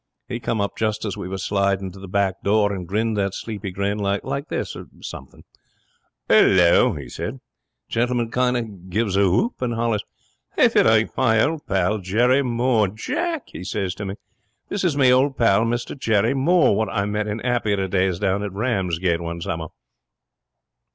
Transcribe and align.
He 0.27 0.39
come 0.39 0.59
up 0.61 0.77
just 0.77 1.05
as 1.05 1.15
we 1.15 1.27
was 1.27 1.43
sliding 1.45 1.91
to 1.91 1.99
the 1.99 2.07
back 2.07 2.41
door, 2.41 2.73
and 2.73 2.87
grins 2.87 3.15
that 3.17 3.35
sleepy 3.35 3.69
grin. 3.69 3.99
Like 3.99 4.47
this 4.47 4.75
something. 5.01 5.43
"'Ullo!" 6.27 6.93
he 6.95 7.07
says. 7.07 7.35
Gentleman 7.87 8.31
kind 8.31 8.57
of 8.57 8.89
gives 8.89 9.15
a 9.15 9.29
whoop, 9.29 9.61
and 9.61 9.75
hollers, 9.75 10.03
"If 10.57 10.75
it 10.75 10.87
ain't 10.87 11.15
my 11.15 11.43
old 11.43 11.67
pal, 11.67 11.99
Jerry 11.99 12.41
Moore! 12.41 12.87
Jack," 12.87 13.49
he 13.53 13.63
says 13.63 13.93
to 13.93 14.05
me, 14.07 14.15
"this 14.69 14.83
is 14.83 14.97
my 14.97 15.11
old 15.11 15.37
pal, 15.37 15.65
Mr 15.65 15.95
Jerry 15.95 16.33
Moore, 16.33 16.75
wot 16.75 16.89
I 16.91 17.05
met 17.05 17.27
in 17.27 17.39
'appier 17.41 17.87
days 17.87 18.17
down 18.17 18.41
at 18.41 18.53
Ramsgate 18.53 19.21
one 19.21 19.39
summer." 19.39 19.67